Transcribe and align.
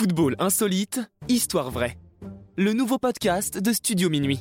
Football 0.00 0.34
insolite, 0.38 0.98
histoire 1.28 1.70
vraie. 1.70 1.98
Le 2.56 2.72
nouveau 2.72 2.96
podcast 2.96 3.58
de 3.58 3.70
Studio 3.70 4.08
Minuit. 4.08 4.40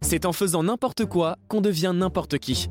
C'est 0.00 0.24
en 0.24 0.32
faisant 0.32 0.62
n'importe 0.62 1.04
quoi 1.04 1.36
qu'on 1.48 1.60
devient 1.60 1.92
n'importe 1.94 2.38
qui. 2.38 2.70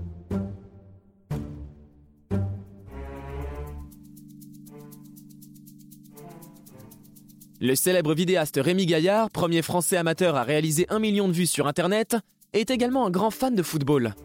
Le 7.62 7.76
célèbre 7.76 8.16
vidéaste 8.16 8.60
Rémi 8.60 8.88
Gaillard, 8.88 9.30
premier 9.30 9.62
français 9.62 9.98
amateur 9.98 10.36
à 10.36 10.42
réaliser 10.42 10.88
un 10.90 10.98
million 10.98 11.28
de 11.28 11.34
vues 11.34 11.46
sur 11.46 11.68
Internet, 11.68 12.18
est 12.54 12.72
également 12.72 13.06
un 13.06 13.12
grand 13.12 13.30
fan 13.30 13.54
de 13.54 13.62
football. 13.62 14.16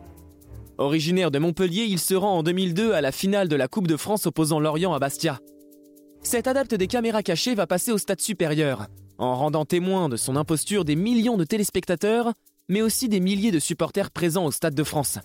Originaire 0.79 1.31
de 1.31 1.39
Montpellier, 1.39 1.85
il 1.85 1.99
se 1.99 2.15
rend 2.15 2.39
en 2.39 2.43
2002 2.43 2.93
à 2.93 3.03
la 3.03 3.13
finale 3.13 3.49
de 3.49 3.57
la 3.57 3.69
Coupe 3.69 3.87
de 3.87 3.99
France 3.99 4.25
opposant 4.25 4.61
Lorient 4.61 4.95
à 4.95 4.99
Bastia. 4.99 5.41
Cet 6.25 6.47
adepte 6.47 6.75
des 6.75 6.87
caméras 6.89 7.23
cachées 7.23 7.55
va 7.55 7.67
passer 7.67 7.93
au 7.93 7.99
stade 7.99 8.21
supérieur, 8.21 8.87
en 9.19 9.37
rendant 9.37 9.67
témoin 9.67 10.09
de 10.09 10.17
son 10.17 10.37
imposture 10.37 10.85
des 10.85 10.97
millions 10.97 11.37
de 11.37 11.45
téléspectateurs, 11.45 12.33
mais 12.69 12.81
aussi 12.81 13.11
des 13.11 13.21
milliers 13.21 13.53
de 13.53 13.59
supporters 13.59 14.11
présents 14.11 14.47
au 14.47 14.51
Stade 14.51 14.75
de 14.75 14.85
France. 14.85 15.19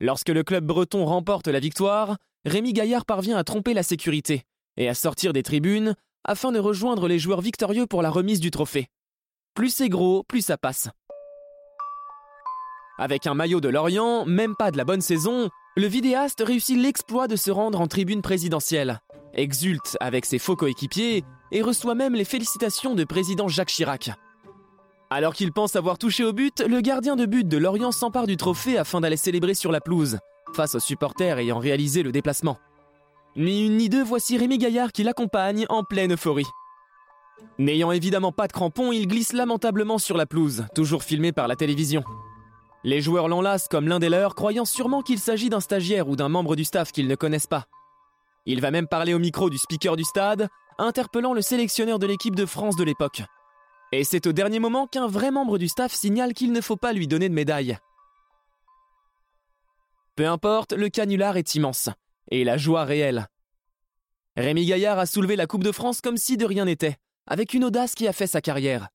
Lorsque 0.00 0.30
le 0.30 0.42
club 0.42 0.64
breton 0.64 1.04
remporte 1.04 1.46
la 1.46 1.60
victoire, 1.60 2.16
Rémi 2.46 2.72
Gaillard 2.72 3.04
parvient 3.04 3.36
à 3.36 3.44
tromper 3.44 3.74
la 3.74 3.82
sécurité 3.82 4.44
et 4.78 4.88
à 4.88 4.94
sortir 4.94 5.34
des 5.34 5.42
tribunes 5.42 5.94
afin 6.24 6.52
de 6.52 6.58
rejoindre 6.58 7.06
les 7.06 7.18
joueurs 7.18 7.42
victorieux 7.42 7.86
pour 7.86 8.02
la 8.02 8.10
remise 8.10 8.40
du 8.40 8.50
trophée. 8.50 8.88
Plus 9.54 9.70
c'est 9.70 9.88
gros, 9.90 10.22
plus 10.22 10.40
ça 10.40 10.56
passe. 10.56 10.88
Avec 12.98 13.26
un 13.26 13.34
maillot 13.34 13.60
de 13.60 13.68
Lorient, 13.68 14.24
même 14.24 14.56
pas 14.56 14.70
de 14.70 14.78
la 14.78 14.84
bonne 14.84 15.02
saison, 15.02 15.50
le 15.76 15.86
vidéaste 15.86 16.42
réussit 16.44 16.78
l'exploit 16.78 17.28
de 17.28 17.36
se 17.36 17.50
rendre 17.50 17.80
en 17.80 17.86
tribune 17.86 18.22
présidentielle, 18.22 19.00
exulte 19.34 19.98
avec 20.00 20.24
ses 20.24 20.38
faux 20.38 20.56
coéquipiers 20.56 21.22
et 21.52 21.62
reçoit 21.62 21.94
même 21.94 22.14
les 22.14 22.24
félicitations 22.24 22.94
de 22.94 23.04
président 23.04 23.46
Jacques 23.46 23.68
Chirac. 23.68 24.10
Alors 25.10 25.34
qu'il 25.34 25.52
pense 25.52 25.76
avoir 25.76 25.98
touché 25.98 26.24
au 26.24 26.32
but, 26.32 26.60
le 26.66 26.80
gardien 26.80 27.14
de 27.14 27.26
but 27.26 27.46
de 27.46 27.58
Lorient 27.58 27.92
s'empare 27.92 28.26
du 28.26 28.38
trophée 28.38 28.78
afin 28.78 29.02
d'aller 29.02 29.18
célébrer 29.18 29.54
sur 29.54 29.70
la 29.70 29.82
pelouse, 29.82 30.18
face 30.54 30.74
aux 30.74 30.80
supporters 30.80 31.38
ayant 31.38 31.58
réalisé 31.58 32.02
le 32.02 32.10
déplacement. 32.10 32.58
Ni 33.36 33.66
une 33.66 33.76
ni 33.76 33.90
deux, 33.90 34.02
voici 34.02 34.38
Rémi 34.38 34.56
Gaillard 34.56 34.92
qui 34.92 35.02
l'accompagne 35.02 35.66
en 35.68 35.84
pleine 35.84 36.14
euphorie. 36.14 36.46
N'ayant 37.58 37.92
évidemment 37.92 38.32
pas 38.32 38.46
de 38.46 38.52
crampons, 38.52 38.92
il 38.92 39.06
glisse 39.06 39.34
lamentablement 39.34 39.98
sur 39.98 40.16
la 40.16 40.24
pelouse, 40.24 40.64
toujours 40.74 41.02
filmé 41.02 41.32
par 41.32 41.48
la 41.48 41.54
télévision. 41.54 42.02
Les 42.86 43.00
joueurs 43.00 43.26
l'enlacent 43.26 43.66
comme 43.66 43.88
l'un 43.88 43.98
des 43.98 44.08
leurs, 44.08 44.36
croyant 44.36 44.64
sûrement 44.64 45.02
qu'il 45.02 45.18
s'agit 45.18 45.48
d'un 45.48 45.58
stagiaire 45.58 46.08
ou 46.08 46.14
d'un 46.14 46.28
membre 46.28 46.54
du 46.54 46.64
staff 46.64 46.92
qu'ils 46.92 47.08
ne 47.08 47.16
connaissent 47.16 47.48
pas. 47.48 47.66
Il 48.44 48.60
va 48.60 48.70
même 48.70 48.86
parler 48.86 49.12
au 49.12 49.18
micro 49.18 49.50
du 49.50 49.58
speaker 49.58 49.96
du 49.96 50.04
stade, 50.04 50.46
interpellant 50.78 51.34
le 51.34 51.42
sélectionneur 51.42 51.98
de 51.98 52.06
l'équipe 52.06 52.36
de 52.36 52.46
France 52.46 52.76
de 52.76 52.84
l'époque. 52.84 53.24
Et 53.90 54.04
c'est 54.04 54.28
au 54.28 54.32
dernier 54.32 54.60
moment 54.60 54.86
qu'un 54.86 55.08
vrai 55.08 55.32
membre 55.32 55.58
du 55.58 55.66
staff 55.66 55.92
signale 55.92 56.32
qu'il 56.32 56.52
ne 56.52 56.60
faut 56.60 56.76
pas 56.76 56.92
lui 56.92 57.08
donner 57.08 57.28
de 57.28 57.34
médaille. 57.34 57.76
Peu 60.14 60.28
importe, 60.28 60.72
le 60.72 60.88
canular 60.88 61.36
est 61.36 61.56
immense, 61.56 61.88
et 62.30 62.44
la 62.44 62.56
joie 62.56 62.84
réelle. 62.84 63.26
Rémi 64.36 64.64
Gaillard 64.64 65.00
a 65.00 65.06
soulevé 65.06 65.34
la 65.34 65.48
Coupe 65.48 65.64
de 65.64 65.72
France 65.72 66.00
comme 66.00 66.16
si 66.16 66.36
de 66.36 66.46
rien 66.46 66.66
n'était, 66.66 66.98
avec 67.26 67.52
une 67.52 67.64
audace 67.64 67.96
qui 67.96 68.06
a 68.06 68.12
fait 68.12 68.28
sa 68.28 68.40
carrière. 68.40 68.90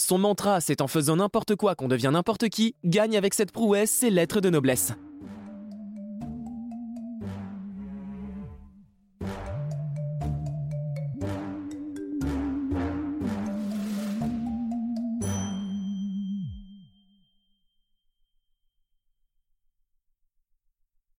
Son 0.00 0.18
mantra, 0.18 0.60
c'est 0.60 0.80
en 0.80 0.88
faisant 0.88 1.16
n'importe 1.16 1.54
quoi 1.54 1.76
qu'on 1.76 1.86
devient 1.88 2.10
n'importe 2.12 2.48
qui, 2.48 2.74
gagne 2.84 3.16
avec 3.16 3.32
cette 3.32 3.52
prouesse 3.52 3.90
ses 3.90 4.10
lettres 4.10 4.40
de 4.40 4.50
noblesse. 4.50 4.92